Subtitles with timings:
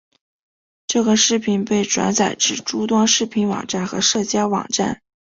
[0.87, 4.99] 这个视频被转载至诸多视频网站和社交网站。